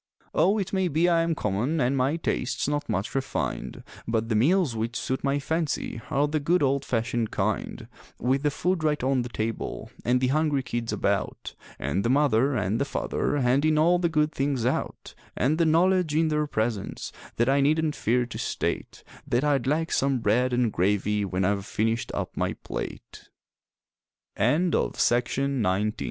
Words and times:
Oh, 0.33 0.57
it 0.57 0.73
may 0.73 0.87
be 0.87 1.07
I 1.07 1.21
am 1.21 1.35
common 1.35 1.79
an' 1.79 1.95
my 1.95 2.15
tastes 2.15 2.67
not 2.67 2.89
much 2.89 3.13
refined, 3.13 3.83
But 4.07 4.29
the 4.29 4.35
meals 4.35 4.75
which 4.75 4.95
suit 4.97 5.23
my 5.23 5.37
fancy 5.37 6.01
are 6.09 6.27
the 6.27 6.39
good 6.39 6.63
old 6.63 6.83
fashioned 6.83 7.29
kind, 7.29 7.87
With 8.19 8.41
the 8.41 8.49
food 8.49 8.83
right 8.83 9.03
on 9.03 9.21
the 9.21 9.29
table 9.29 9.91
an' 10.03 10.17
the 10.17 10.29
hungry 10.29 10.63
kids 10.63 10.91
about 10.91 11.53
An' 11.77 12.01
the 12.01 12.09
mother 12.09 12.57
an' 12.57 12.79
the 12.79 12.83
father 12.85 13.37
handing 13.41 13.77
all 13.77 13.99
the 13.99 14.09
good 14.09 14.31
things 14.31 14.65
out, 14.65 15.13
An' 15.37 15.57
the 15.57 15.67
knowledge 15.67 16.15
in 16.15 16.29
their 16.29 16.47
presence 16.47 17.11
that 17.35 17.47
I 17.47 17.61
needn't 17.61 17.95
fear 17.95 18.25
to 18.25 18.39
state, 18.39 19.03
That 19.27 19.43
I'd 19.43 19.67
like 19.67 19.91
some 19.91 20.17
bread 20.17 20.51
an' 20.51 20.71
gravy 20.71 21.23
when 21.25 21.45
I've 21.45 21.63
finished 21.67 22.11
up 22.15 22.35
my 22.35 22.53
plate. 22.53 23.29
THE 24.35 24.41
GRATE 24.71 24.73
FIRE 24.73 24.81
I'm 24.81 24.93
sorry 24.97 25.21
for 25.21 25.21
a 25.21 25.21
fellow 25.21 25.21
if 25.21 25.29
he 25.31 25.41
cannot 25.41 25.45
look 25.45 25.45
and 25.45 25.65
see 25.69 25.81
In 25.83 25.87
a 25.89 25.91
gra 25.91 25.97